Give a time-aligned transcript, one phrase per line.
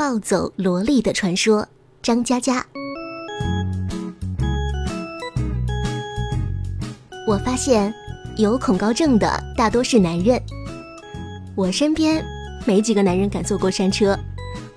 [0.00, 1.68] 暴走萝莉的传说，
[2.00, 2.64] 张嘉佳。
[7.28, 7.92] 我发现，
[8.38, 10.40] 有恐高症的大多是男人。
[11.54, 12.24] 我身边
[12.64, 14.18] 没几个男人敢坐过山车，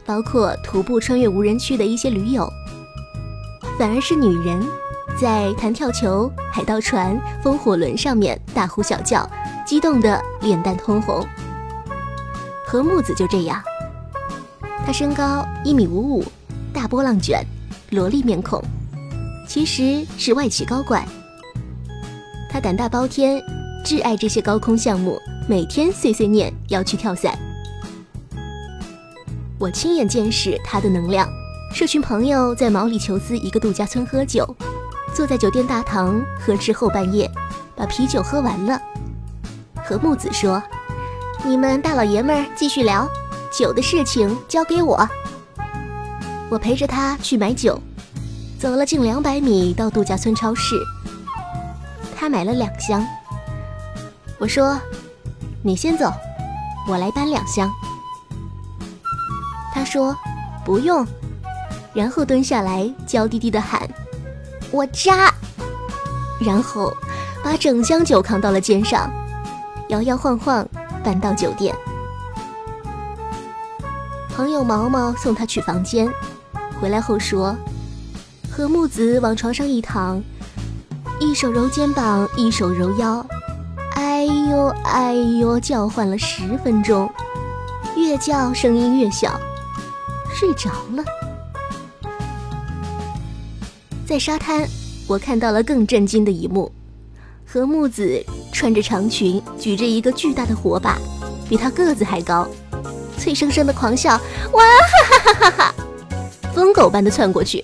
[0.06, 2.46] 包括徒步穿越无人区的一些驴友。
[3.80, 4.62] 反而是女人，
[5.18, 9.26] 在弹跳球、海盗船、风火轮上面大呼小叫，
[9.66, 11.26] 激动的脸蛋通红。
[12.68, 13.64] 何木子就这样。
[14.86, 16.25] 他身高一米五五，
[16.73, 17.41] 大波浪卷，
[17.91, 18.61] 萝莉面孔，
[19.47, 21.07] 其实是外企高管。
[22.50, 23.41] 他胆大包天，
[23.86, 27.33] 挚爱这些高空项目，每天碎碎念要去跳伞。
[29.57, 31.29] 我亲眼见识他的能量。
[31.74, 34.45] 社群朋友在毛里求斯一个度假村喝酒，
[35.16, 37.31] 坐在酒店大堂喝至后半夜，
[37.73, 38.80] 把啤酒喝完了。
[39.81, 40.61] 和木子说
[41.44, 43.09] ：“你们大老爷们儿继续聊。”
[43.56, 45.08] 酒的事情交给我，
[46.50, 47.80] 我陪着他去买酒，
[48.59, 50.75] 走了近两百米到度假村超市，
[52.16, 53.05] 他买了两箱。
[54.39, 54.80] 我说
[55.61, 56.11] ：“你先走，
[56.89, 57.72] 我来搬两箱。”
[59.72, 60.17] 他说
[60.66, 61.05] ：“不用。”
[61.94, 63.88] 然后蹲下来娇滴滴的喊
[64.72, 65.31] ：“我扎。”
[66.42, 66.92] 然后
[67.44, 69.11] 把整箱酒扛到了肩上，
[69.89, 70.67] 摇摇晃晃
[71.03, 71.75] 搬到酒店。
[74.36, 76.12] 朋友毛毛送他去房间，
[76.81, 77.56] 回来后说
[78.50, 80.20] ：“何木子往床上一躺，
[81.20, 83.23] 一手揉肩膀，一手揉腰，
[83.94, 87.08] 哎呦哎呦叫唤了十分钟，
[87.95, 89.39] 越叫声音越小，
[90.34, 91.04] 睡着了。”
[94.08, 94.67] 在沙滩，
[95.08, 96.72] 我看到了更震惊的一幕：
[97.45, 100.98] 何木子穿着长裙，举着一个巨大的火把，
[101.48, 102.48] 比他个子还高。
[103.23, 104.19] 脆生生的狂笑，
[104.52, 105.73] 哇哈哈哈哈哈！
[106.53, 107.63] 疯狗般的窜过去，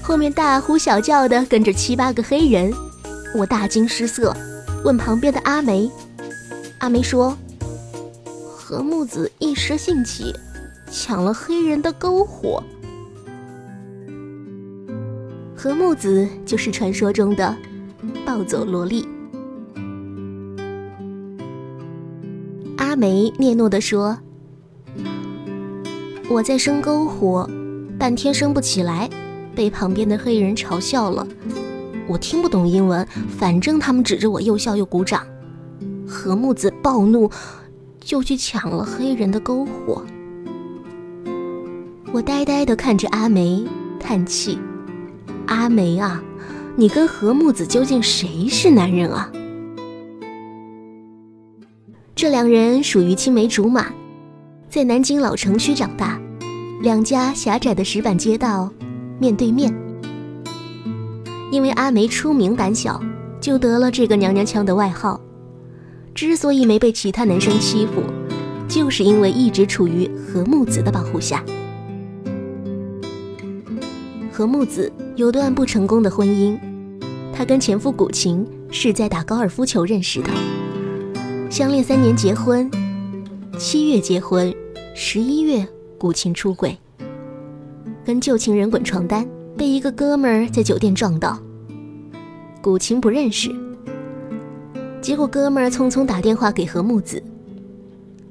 [0.00, 2.72] 后面大呼小叫的跟着七八个黑人，
[3.34, 4.32] 我大惊失色，
[4.84, 5.90] 问旁边的阿梅，
[6.78, 7.36] 阿梅说
[8.56, 10.32] ：“何木子一时兴起，
[10.92, 12.62] 抢了黑人的篝火。”
[15.58, 17.56] 何木子就是传说中的
[18.24, 19.08] 暴走萝莉。
[23.00, 24.18] 梅嗫嚅地说
[26.28, 27.48] ：“我在生篝火，
[27.98, 29.08] 半天生不起来，
[29.54, 31.26] 被旁边的黑人嘲笑了。
[32.06, 35.26] 我听不懂英文，反正他们指着我又笑又鼓掌。
[36.06, 37.30] 何木子暴怒，
[38.00, 40.04] 就去抢了黑人的篝火。
[42.12, 43.66] 我呆呆地看着阿梅，
[43.98, 44.58] 叹气：
[45.46, 46.22] 阿梅啊，
[46.76, 49.32] 你跟何木子究竟谁是男人啊？”
[52.20, 53.86] 这两人属于青梅竹马，
[54.68, 56.20] 在南京老城区长大，
[56.82, 58.70] 两家狭窄的石板街道
[59.18, 59.74] 面对面。
[61.50, 63.00] 因为阿梅出名胆小，
[63.40, 65.18] 就得了这个娘娘腔的外号。
[66.14, 68.02] 之所以没被其他男生欺负，
[68.68, 71.42] 就是因为一直处于何木子的保护下。
[74.30, 76.58] 何木子有段不成功的婚姻，
[77.32, 80.28] 她跟前夫古琴是在打高尔夫球认识的。
[81.50, 82.70] 相恋三年结婚，
[83.58, 84.54] 七月结婚，
[84.94, 85.66] 十一月
[85.98, 86.78] 古琴出轨，
[88.04, 89.28] 跟旧情人滚床单，
[89.58, 91.36] 被一个哥们儿在酒店撞到。
[92.62, 93.50] 古琴不认识，
[95.02, 97.20] 结果哥们儿匆匆打电话给何木子。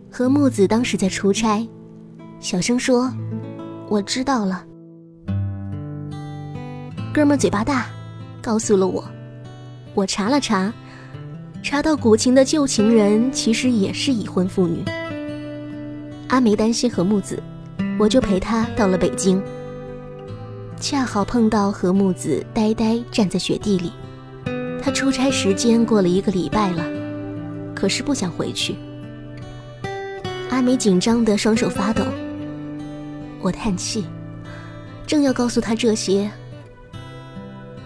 [0.10, 1.68] 何木子当时在出差，
[2.40, 3.14] 小声说
[3.90, 4.66] ：“我知道了。”
[7.14, 7.88] 哥们儿嘴巴大，
[8.42, 9.04] 告诉了我。
[9.94, 10.74] 我查了查。
[11.62, 14.84] 查到古琴的旧情人其实也是已婚妇女。
[16.30, 17.42] 阿梅担心何木子，
[18.00, 19.42] 我就陪她到了北京。
[20.80, 23.92] 恰好碰到何木子呆呆站在雪地里，
[24.82, 26.84] 他出差时间过了一个礼拜了，
[27.76, 28.76] 可是不想回去。
[30.50, 32.04] 阿梅紧张的双手发抖。
[33.42, 34.06] 我叹气，
[35.06, 36.32] 正要告诉他这些，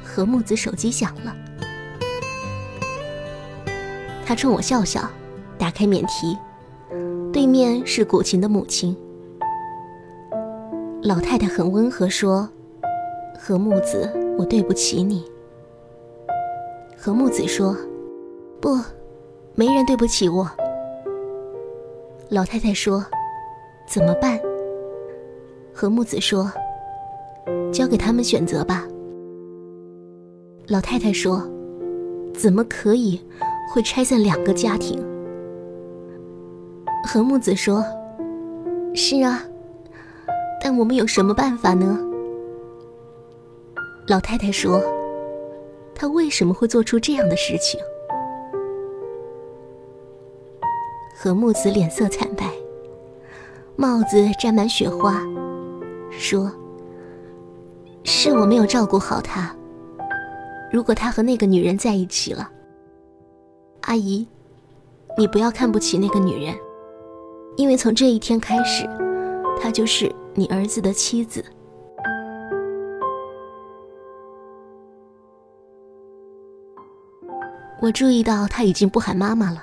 [0.04, 1.36] 何木子手机响了。
[4.34, 5.08] 他冲我笑笑，
[5.60, 6.36] 打开免提，
[7.32, 8.98] 对面是古琴的母亲。
[11.04, 12.50] 老太太很温和说
[13.40, 15.24] ：“何木子，我对不起你。”
[16.98, 17.78] 何木子说
[18.60, 18.76] ：“不，
[19.54, 20.50] 没人对不起我。”
[22.30, 23.06] 老太太说
[23.86, 24.40] ：“怎么办？”
[25.72, 26.52] 何木子说
[27.72, 28.88] ：“交给他们选择吧。”
[30.66, 31.48] 老太太说
[32.34, 33.22] ：“怎么可以？”
[33.70, 35.04] 会拆散两个家庭。
[37.06, 37.84] 何木子说
[38.96, 39.44] ：“是啊，
[40.62, 42.00] 但我们有什么办法呢？
[44.08, 44.82] 老太太说
[45.96, 47.80] ：“他为什么会做出这样的事情？”
[51.16, 52.52] 何木子脸色惨白，
[53.76, 55.22] 帽子沾满雪花，
[56.12, 56.52] 说
[58.04, 59.56] ：“是我没有照顾好他。
[60.72, 62.50] 如果他和那个女人在一起了，
[63.84, 64.28] 阿姨，
[65.18, 66.56] 你不要看不起那个女人，
[67.58, 68.90] 因为从这一天开始，
[69.62, 71.44] 她就是你儿子的妻子。”
[77.82, 79.62] 我注意到他已经不喊妈妈了，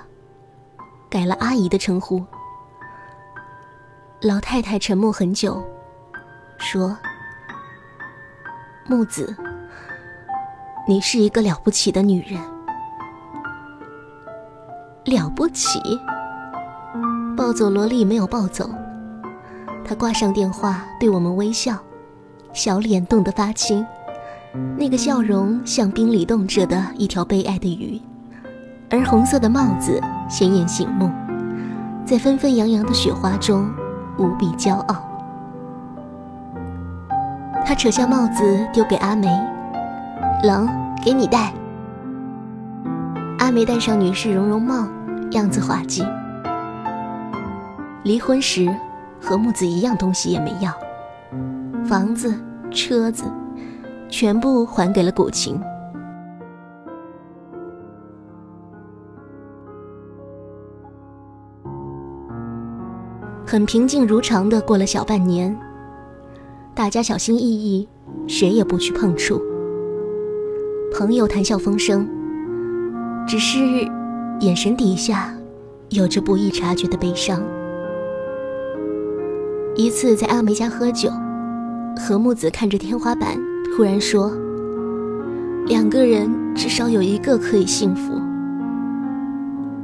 [1.09, 2.23] 改了阿姨的称呼。
[4.21, 5.59] 老太太沉默很久，
[6.59, 6.95] 说
[8.85, 9.35] ：“木子，
[10.87, 12.39] 你是一个了不起的女人。
[15.11, 15.79] 了不起？
[17.35, 18.69] 抱走萝莉没有抱走。”
[19.83, 21.77] 他挂上电话，对我们微笑，
[22.53, 23.85] 小脸冻得发青，
[24.77, 27.99] 那个笑容像冰里冻着的一条悲哀的鱼。
[28.89, 29.99] 而红色的帽子
[30.29, 31.11] 鲜艳醒目，
[32.05, 33.69] 在纷纷扬扬的雪花中
[34.17, 35.03] 无比骄傲。
[37.65, 39.27] 他扯下帽子丢给阿梅，
[40.43, 40.69] 冷，
[41.03, 41.53] 给你戴。
[43.39, 44.87] 阿梅戴上女士绒绒帽，
[45.31, 46.03] 样子滑稽。
[48.03, 48.67] 离婚时，
[49.21, 50.73] 和木子一样东西也没要，
[51.85, 52.33] 房子、
[52.71, 53.25] 车子，
[54.09, 55.59] 全部还给了古琴。
[63.45, 65.55] 很平静如常的过了小半年，
[66.73, 67.87] 大家小心翼翼，
[68.25, 69.41] 谁也不去碰触。
[70.97, 72.07] 朋友谈笑风生，
[73.27, 73.59] 只是
[74.41, 75.31] 眼神底下
[75.89, 77.43] 有着不易察觉的悲伤。
[79.75, 81.11] 一次在阿梅家喝酒，
[81.95, 83.37] 何木子看着天花板，
[83.75, 84.31] 突然说
[85.69, 88.13] ：“两个人至少有一个可以幸福。”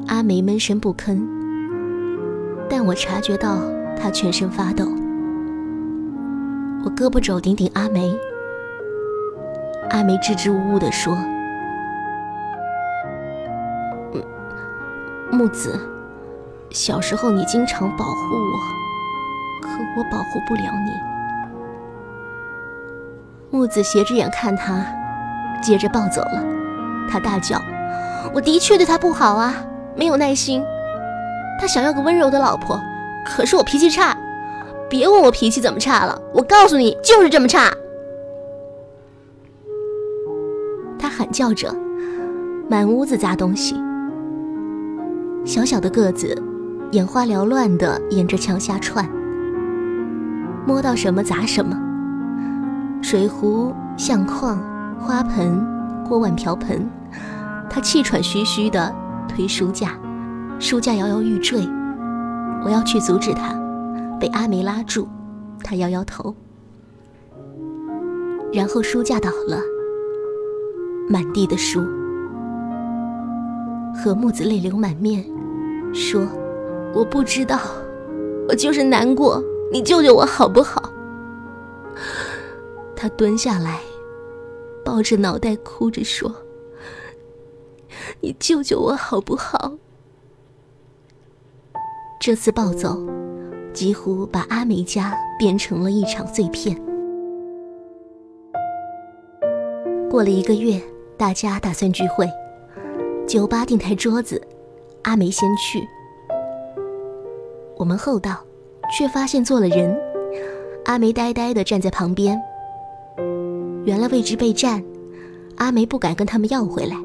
[0.09, 1.21] 阿梅闷声不吭。
[2.67, 3.59] 但我察觉到
[3.95, 4.85] 他全身发抖，
[6.83, 8.11] 我胳膊肘顶顶阿梅，
[9.91, 11.15] 阿梅支支吾吾地说
[15.37, 15.79] ：“木子，
[16.71, 18.57] 小时候你经常保护我，
[19.61, 20.91] 可我保护不了你。”
[23.55, 24.83] 木子斜着眼看他，
[25.61, 26.43] 接着抱走了。
[27.07, 27.61] 他大叫
[28.33, 29.53] ：“我的确对他不好啊，
[29.95, 30.63] 没有耐心。”
[31.61, 32.81] 他想要个温柔的老婆，
[33.23, 34.17] 可是我脾气差。
[34.89, 37.71] 别问我脾气怎么差了，我告诉你，就是这么差。
[40.97, 41.71] 他喊叫着，
[42.67, 43.79] 满屋子砸东西。
[45.47, 46.37] 小小的个子，
[46.91, 49.09] 眼花缭乱地沿着墙下窜，
[50.67, 51.73] 摸到什么砸什么。
[53.01, 54.61] 水壶、相框、
[54.99, 55.65] 花盆、
[56.05, 56.85] 锅碗瓢盆，
[57.69, 58.93] 他气喘吁吁地
[59.29, 59.97] 推书架。
[60.59, 61.65] 书架摇摇欲坠，
[62.65, 63.57] 我要去阻止他，
[64.19, 65.07] 被阿梅拉住。
[65.63, 66.35] 他摇摇头，
[68.51, 69.61] 然后书架倒了，
[71.09, 71.87] 满地的书。
[73.97, 75.25] 何木子泪流满面，
[75.93, 76.27] 说
[76.93, 77.59] ：“我不知道，
[78.47, 79.43] 我就是难过。
[79.71, 80.81] 你救救我好不好？”
[82.95, 83.81] 他蹲下来，
[84.85, 86.31] 抱着脑袋哭着说
[88.21, 89.73] ：“你救救我好不好？”
[92.21, 92.99] 这次暴走，
[93.73, 96.79] 几乎把阿梅家变成了一场碎片。
[100.09, 100.81] 过了一个月，
[101.17, 102.29] 大家打算聚会，
[103.27, 104.41] 酒吧订台桌子，
[105.03, 105.85] 阿梅先去。
[107.75, 108.39] 我们后到，
[108.97, 109.93] 却发现坐了人，
[110.85, 112.39] 阿梅呆呆地站在旁边。
[113.83, 114.81] 原来位置被占，
[115.57, 116.95] 阿梅不敢跟他们要回来。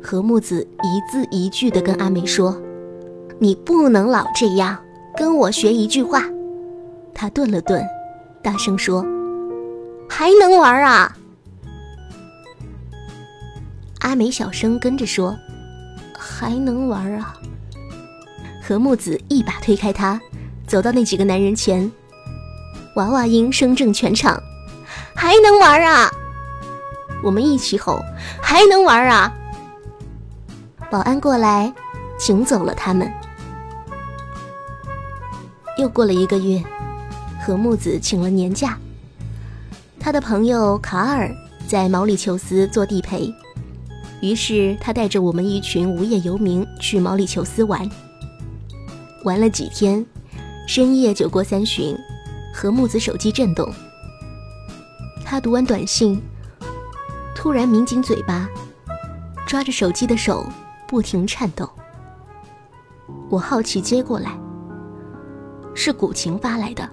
[0.00, 2.56] 何木子一字一句地跟阿梅说。
[3.40, 4.78] 你不能老这样，
[5.16, 6.22] 跟我学一句话。
[7.12, 7.84] 他顿了顿，
[8.40, 9.04] 大声说
[10.08, 11.16] ：“还能玩啊？”
[14.04, 15.34] 阿美小声跟着说
[16.16, 17.34] ：“还能玩啊？”
[18.62, 20.20] 何木子一把推开他，
[20.66, 21.90] 走到那几个男人前，
[22.96, 24.38] 娃娃音声震全场
[25.16, 26.10] ：“还能玩啊？”
[27.24, 27.98] 我们一起吼
[28.42, 29.32] ：“还能玩啊？”
[30.90, 31.72] 保安过来，
[32.18, 33.10] 请走了他们。
[35.78, 36.62] 又过了一个月，
[37.42, 38.78] 何木子请了年假。
[39.98, 41.34] 他的朋友卡尔
[41.66, 43.34] 在毛里求斯做地陪，
[44.24, 47.86] 于是他带着我们一群无业游民去毛里求斯玩。
[49.22, 50.04] 玩了几天，
[50.66, 51.94] 深夜酒过三巡，
[52.54, 53.70] 何木子手机震动，
[55.26, 56.18] 他读完短信，
[57.34, 58.48] 突然抿紧嘴巴，
[59.46, 60.46] 抓着手机的手
[60.88, 61.68] 不停颤抖。
[63.28, 64.38] 我好奇接过来，
[65.74, 66.88] 是古琴发来的，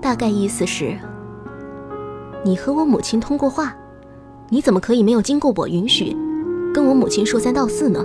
[0.00, 0.98] 大概意思是：
[2.42, 3.76] 你和我母亲通过话，
[4.50, 6.16] 你怎么可以没有经过我允许，
[6.72, 8.02] 跟我母亲说三道四呢？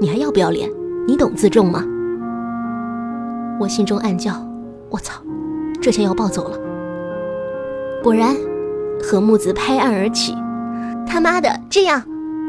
[0.00, 0.68] 你还要不要脸？
[1.06, 1.84] 你懂自重吗？
[3.60, 4.44] 我心中暗叫：
[4.90, 5.22] 我操，
[5.80, 6.58] 这下要暴走了。
[8.02, 8.34] 果然，
[9.00, 10.34] 何木子拍案而起：
[11.06, 12.02] 他妈的，这样，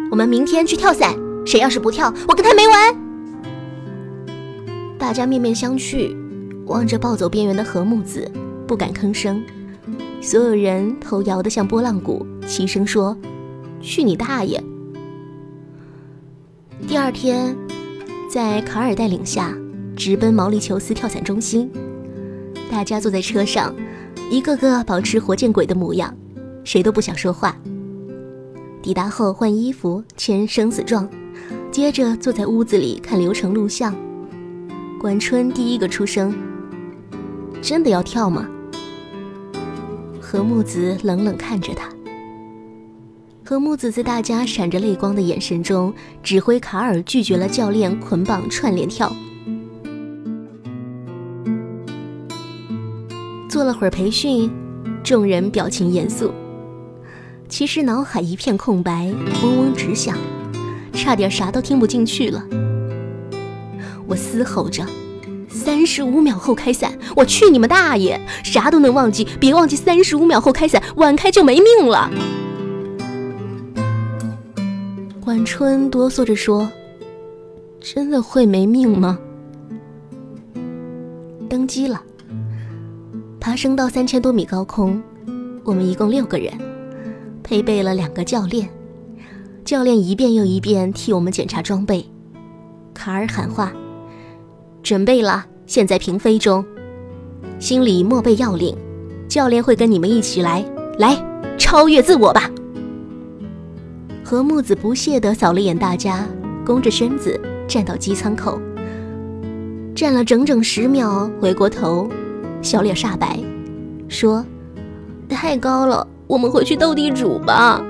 [0.10, 1.14] 我们明天去跳伞，
[1.46, 2.96] 谁要是不跳，我跟他没完！
[4.98, 6.16] 大家面面相觑，
[6.66, 8.28] 望着暴走边缘的何木子，
[8.66, 9.40] 不敢吭声。
[10.20, 13.16] 所有人头摇得像拨浪鼓，齐声说
[13.86, 14.62] ：“去你大爷！”
[16.88, 17.56] 第二天，
[18.30, 19.56] 在卡尔带领下，
[19.96, 21.72] 直奔毛里求斯跳伞中心。
[22.70, 23.74] 大家坐在车上，
[24.30, 26.14] 一个个保持活见鬼的模样，
[26.64, 27.56] 谁都不想说话。
[28.82, 31.08] 抵达后换衣服，签生死状，
[31.72, 33.96] 接着坐在屋子里看流程录像。
[35.00, 36.36] 管春第一个出声
[37.62, 38.48] ：“真的要跳吗？”
[40.20, 41.95] 何木子冷冷看着他。
[43.48, 49.16] 何木子在大家闪着泪光的眼神中，指挥卡尔拒绝了教练捆绑串联跳。
[53.48, 54.50] 做了会儿培训，
[55.04, 56.34] 众人表情严肃，
[57.48, 60.18] 其实脑海一片空白，嗡嗡直响，
[60.92, 62.44] 差点啥都听不进去了。
[64.08, 64.84] 我嘶吼着
[65.48, 66.98] ：“三十五秒后开伞！
[67.16, 68.20] 我去你们大爷！
[68.44, 72.10] 啥都能忘记，别忘记三十五秒后开伞，晚开就没命了。”
[75.26, 76.72] 管春哆嗦着说
[77.82, 79.18] ：“真的会没命吗？”
[81.50, 82.00] 登机了，
[83.40, 85.02] 爬升到三千多米高空，
[85.64, 86.54] 我们一共六个人，
[87.42, 88.70] 配备了两个教练，
[89.64, 92.06] 教练一遍又一遍替我们检查装备。
[92.94, 93.74] 卡尔喊话。
[94.84, 96.64] 准备了，现在平飞中，
[97.58, 98.78] 心里默背要领，
[99.28, 100.64] 教练会跟你们一起来，
[101.00, 101.18] 来
[101.58, 102.52] 超越自我吧。
[104.36, 106.28] 何木子不屑地扫了眼大家，
[106.66, 107.40] 弓着身子
[107.70, 108.60] 站到机舱口，
[109.96, 112.10] 站了整整十秒，回过头，
[112.62, 113.40] 小脸煞白，
[114.10, 114.46] 说
[115.30, 117.82] ：“太高了，我们回去斗地主吧。”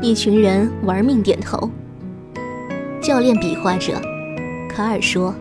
[0.00, 1.70] 一群人玩命点头。
[2.98, 4.00] 教练比划着，
[4.66, 5.34] 卡尔说。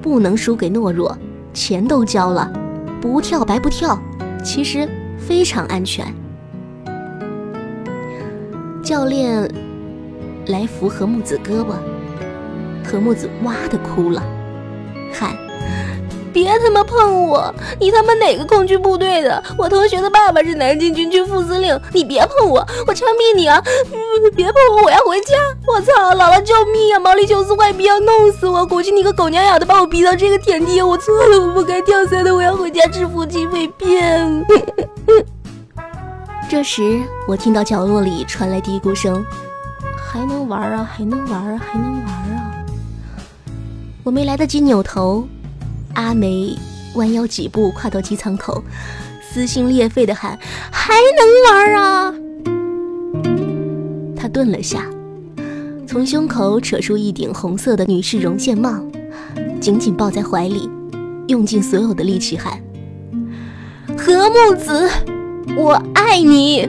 [0.00, 1.14] 不能输给懦弱，
[1.52, 2.50] 钱都交了，
[2.98, 4.00] 不跳白不跳，
[4.42, 4.88] 其实
[5.18, 6.06] 非常安全。
[8.82, 9.48] 教练
[10.46, 11.74] 来扶何木子胳膊，
[12.84, 14.22] 何木子哇的哭了，
[15.12, 15.36] 喊。
[16.32, 17.54] 别他妈碰我！
[17.78, 19.42] 你他妈哪个空军部队的？
[19.58, 21.78] 我同学的爸爸是南京军区副司令。
[21.92, 23.62] 你别碰我，我枪毙你啊！
[24.34, 25.36] 别碰我，我要回家！
[25.66, 26.98] 我操，姥姥救命啊！
[26.98, 28.64] 毛里求斯坏逼要弄死我！
[28.64, 34.42] 估计你个狗娘养的把我逼到这个田地，我错了，我不该跳伞的，我要回家治父亲被骗。
[36.52, 39.24] 这时，我听到角落里传来嘀咕声
[39.96, 42.62] ：“还能玩啊，还能玩啊，还能玩啊！”
[44.04, 45.26] 我没来得及扭头。
[45.94, 46.54] 阿梅
[46.94, 48.62] 弯腰几步，跨到机舱口，
[49.22, 50.38] 撕心裂肺地喊
[50.70, 52.14] ：“还能玩啊！”
[54.14, 54.84] 他顿了下，
[55.88, 58.78] 从胸口扯出一顶红色的女士绒线帽，
[59.58, 60.68] 紧紧抱在怀里，
[61.28, 62.60] 用尽所有的力气喊
[63.96, 64.90] ：“何木子，
[65.56, 66.68] 我爱你！”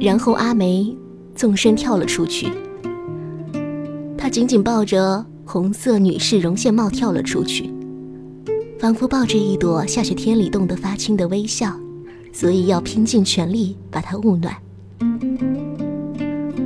[0.00, 0.96] 然后阿梅
[1.34, 2.48] 纵身跳了出去，
[4.16, 5.24] 她紧紧抱着。
[5.44, 7.68] 红色女士绒线帽跳了出去，
[8.78, 11.78] 仿佛抱着一朵下雪天里冻得发青的微笑，
[12.32, 14.56] 所以要拼尽全力把它捂暖。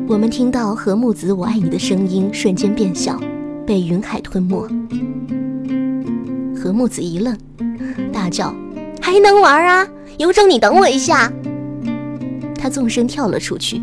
[0.06, 3.20] 我们听到何木子“我爱你”的声音瞬间变小，
[3.66, 4.68] 被云海吞没。
[6.54, 7.36] 何木子一愣，
[8.12, 8.54] 大叫
[9.02, 9.88] ：“还能玩啊？
[10.18, 11.32] 有种你等我一下！”
[12.58, 13.82] 他纵身跳了出去。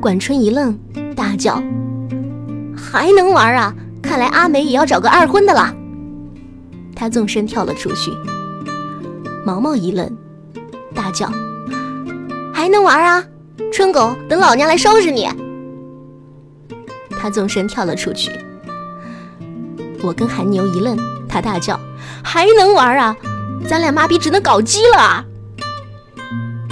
[0.00, 0.78] 管春一愣，
[1.14, 1.62] 大叫。
[2.76, 3.74] 还能玩啊！
[4.02, 5.74] 看来阿梅也要找个二婚的了。
[6.94, 8.12] 他纵身跳了出去。
[9.44, 10.08] 毛毛一愣，
[10.94, 11.30] 大叫
[12.54, 13.24] ：“还能玩啊！
[13.72, 15.28] 春狗，等老娘来收拾你！”
[17.18, 18.30] 他纵身跳了出去。
[20.02, 20.96] 我跟韩牛一愣，
[21.28, 21.80] 他大叫
[22.22, 23.16] ：“还能玩啊！
[23.68, 25.24] 咱俩妈逼只能搞基了！”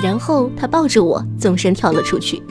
[0.02, 2.42] 然后他抱着我纵身跳了出去。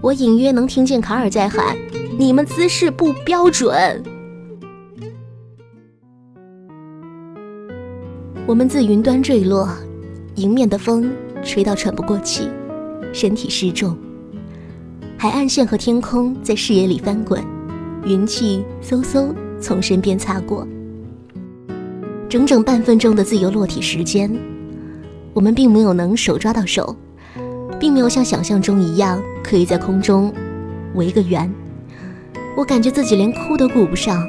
[0.00, 1.76] 我隐约能听见卡尔在喊。
[2.18, 4.02] 你们姿势不标准。
[8.44, 9.68] 我们自云端坠落，
[10.34, 11.08] 迎面的风
[11.44, 12.50] 吹到喘不过气，
[13.12, 13.96] 身体失重。
[15.16, 17.40] 海岸线和天空在视野里翻滚，
[18.04, 20.66] 云气嗖嗖从身边擦过。
[22.28, 24.30] 整整半分钟的自由落体时间，
[25.32, 26.94] 我们并没有能手抓到手，
[27.80, 30.30] 并没有像想象中一样可以在空中
[30.94, 31.50] 围个圆。
[32.54, 34.28] 我感觉自己连哭都顾不上，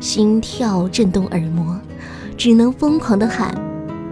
[0.00, 1.78] 心跳震动耳膜，
[2.36, 3.54] 只能疯狂的喊：“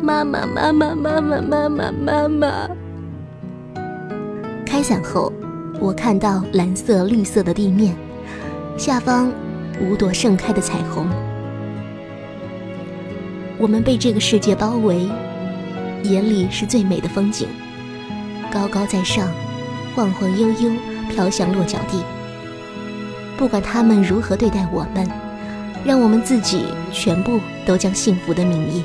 [0.00, 2.68] 妈妈，妈妈，妈妈，妈妈，妈妈！”
[4.64, 5.32] 开伞后，
[5.80, 7.96] 我看到蓝色、绿色的地面，
[8.76, 9.28] 下方
[9.80, 11.04] 五朵盛开的彩虹。
[13.62, 15.08] 我们被这个世界包围，
[16.02, 17.46] 眼里是最美的风景，
[18.52, 19.32] 高高在上，
[19.94, 20.72] 晃晃悠悠
[21.08, 22.02] 飘向落脚地。
[23.38, 25.08] 不管他们如何对待我们，
[25.84, 28.84] 让我们自己全部都将幸福的名义。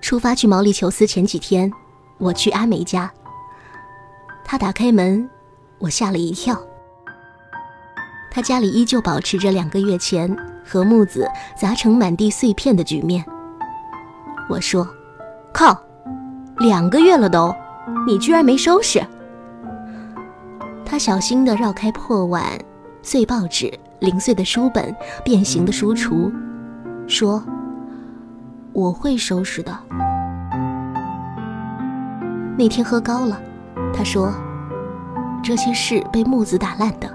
[0.00, 1.70] 出发去毛里求斯前几天，
[2.16, 3.12] 我去阿梅家，
[4.42, 5.28] 他打开门，
[5.80, 6.58] 我吓了一跳。
[8.30, 10.34] 他家里依旧保持着两个月前。
[10.68, 13.24] 和木子砸成满地碎片的局面。
[14.50, 14.86] 我说
[15.52, 15.80] ：“靠，
[16.58, 17.54] 两个月了都，
[18.06, 19.02] 你居然没收拾。”
[20.84, 22.44] 他小心地绕开破碗、
[23.02, 24.94] 碎报纸、零碎的书本、
[25.24, 26.32] 变形的书橱，
[27.06, 27.42] 说
[28.72, 29.76] ：“我会收拾的。”
[32.58, 33.40] 那天喝高了，
[33.94, 34.32] 他说
[35.42, 37.08] ：“这些事被木子打烂的。”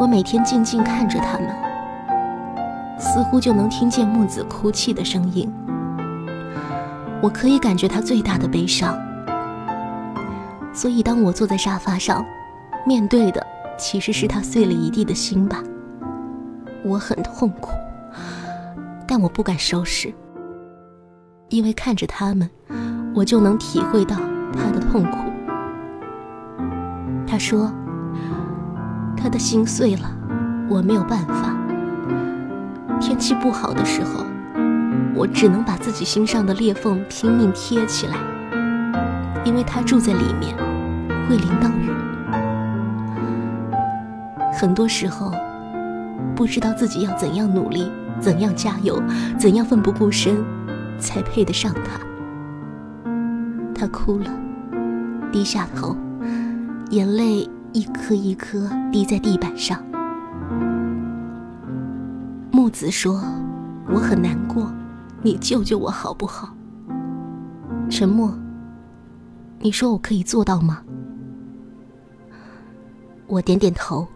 [0.00, 1.67] 我每天静静看着他们。
[2.98, 5.52] 似乎就能听见木子哭泣的声音，
[7.22, 8.98] 我可以感觉他最大的悲伤。
[10.72, 12.24] 所以，当我坐在沙发上，
[12.86, 13.44] 面对的
[13.76, 15.62] 其实是他碎了一地的心吧。
[16.84, 17.70] 我很痛苦，
[19.06, 20.12] 但我不敢收拾，
[21.48, 22.48] 因为看着他们，
[23.14, 24.16] 我就能体会到
[24.52, 25.18] 他的痛苦。
[27.26, 27.72] 他说
[29.16, 30.10] ：“他的心碎了，
[30.68, 31.54] 我没有办法。”
[33.00, 34.24] 天气不好的时候，
[35.14, 38.16] 我只能把自己心上的裂缝拼命贴起来，
[39.44, 40.56] 因为他住在里面，
[41.28, 41.90] 会淋到雨。
[44.52, 45.32] 很多时候，
[46.34, 49.00] 不知道自己要怎样努力，怎样加油，
[49.38, 50.36] 怎样奋不顾身，
[50.98, 52.00] 才配得上他。
[53.74, 54.26] 他哭了，
[55.30, 55.96] 低下头，
[56.90, 59.80] 眼泪一颗一颗滴在地板上。
[62.68, 63.18] 木子说
[63.88, 64.70] ：“我很难过，
[65.22, 66.54] 你救救我好不好？”
[67.88, 68.30] 沉默。
[69.58, 70.82] 你说我可以做到吗？
[73.26, 74.06] 我点点头。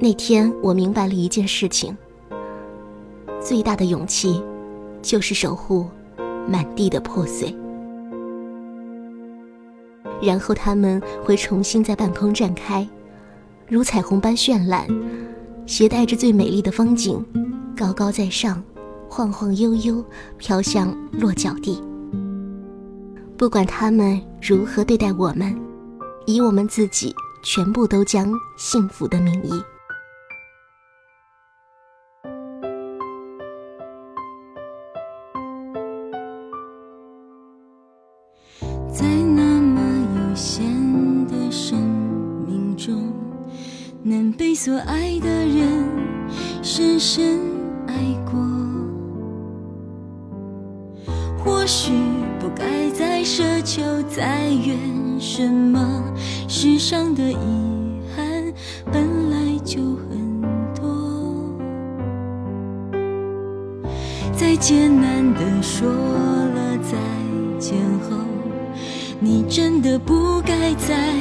[0.00, 1.96] 那天我明白了一件事情：
[3.40, 4.42] 最大的勇气，
[5.00, 5.86] 就是守护
[6.48, 7.56] 满地的破碎。
[10.20, 12.84] 然后他们会重新在半空绽开，
[13.68, 14.88] 如彩虹般绚烂。
[15.66, 17.24] 携带着最美丽的风景，
[17.76, 18.62] 高高在上，
[19.08, 20.04] 晃晃悠悠
[20.38, 21.82] 飘向落脚地。
[23.36, 25.58] 不管他们如何对待我们，
[26.26, 29.62] 以我们自己全部都将幸福的名义。
[52.56, 54.78] 该再奢求再怨
[55.18, 56.02] 什么。
[56.48, 58.52] 世上的遗憾
[58.92, 60.40] 本来就很
[60.74, 60.84] 多，
[64.32, 66.96] 在艰难的说了再
[67.58, 67.76] 见
[68.08, 68.16] 后，
[69.20, 71.12] 你真的不该再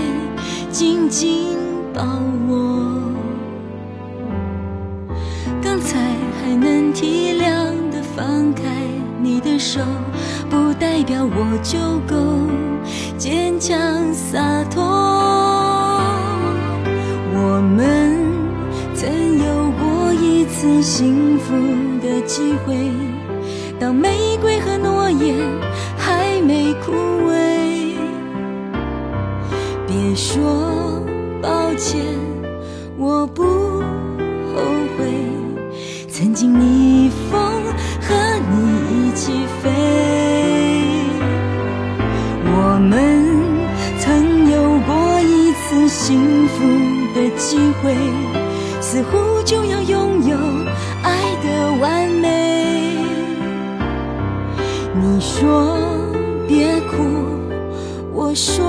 [0.70, 1.58] 紧紧。
[1.94, 2.02] 抱
[2.50, 3.14] 我，
[5.62, 6.00] 刚才
[6.42, 7.46] 还能体谅
[7.92, 8.64] 的放开
[9.22, 9.80] 你的手，
[10.54, 12.16] 不代表我就够
[13.18, 13.74] 坚强
[14.14, 14.84] 洒脱。
[17.34, 18.16] 我们
[18.94, 21.56] 曾有过一次幸福
[22.06, 22.92] 的机会，
[23.80, 25.36] 当玫瑰和诺言
[25.98, 26.92] 还没枯
[27.28, 27.96] 萎，
[29.88, 31.02] 别说。
[31.42, 32.00] 抱歉，
[32.96, 34.62] 我不后
[34.96, 35.12] 悔，
[36.08, 37.03] 曾经你
[47.46, 47.94] 机会
[48.80, 50.38] 似乎就要拥有
[51.04, 52.98] 爱的完美。
[54.96, 55.78] 你说
[56.48, 57.04] 别哭
[58.14, 58.63] 我说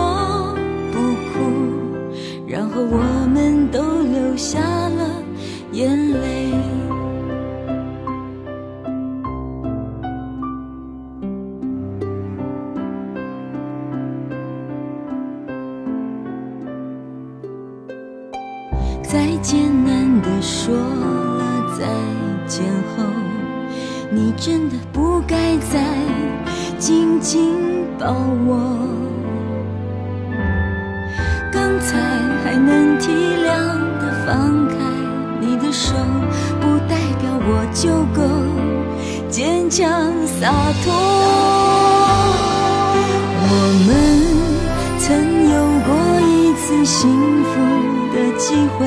[48.47, 48.87] 机会，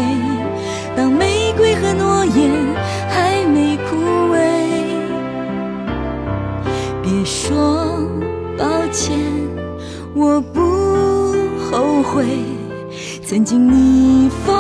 [0.95, 2.51] 当玫瑰和诺言
[3.09, 3.95] 还没枯
[4.31, 4.37] 萎，
[7.01, 8.07] 别说
[8.55, 9.17] 抱歉，
[10.13, 10.61] 我不
[11.59, 12.23] 后悔，
[13.25, 14.55] 曾经逆风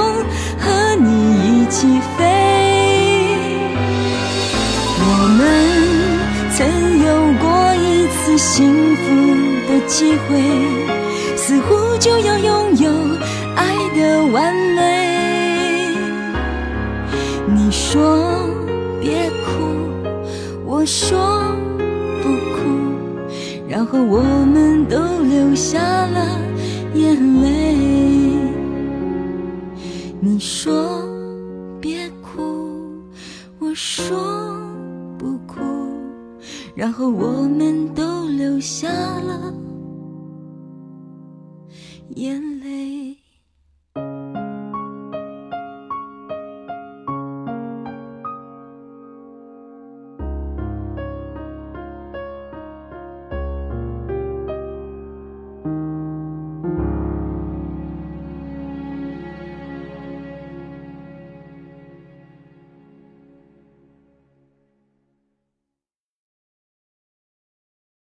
[0.57, 2.25] 和你一起飞。
[4.99, 5.05] 我
[5.37, 5.39] 们
[6.55, 6.65] 曾
[7.05, 7.07] 有
[7.39, 9.05] 过一次幸福
[9.69, 10.41] 的机会，
[11.35, 13.06] 似乎就要拥有。
[14.31, 15.95] 完美，
[17.47, 18.17] 你说
[18.99, 19.53] 别哭，
[20.65, 21.55] 我说
[22.21, 22.57] 不哭，
[23.67, 26.39] 然后我们都流下了
[26.93, 27.75] 眼泪。
[30.19, 31.07] 你说
[31.79, 33.01] 别哭，
[33.59, 34.59] 我说
[35.17, 35.61] 不哭，
[36.75, 39.53] 然后我们都流下了
[42.15, 42.56] 眼泪。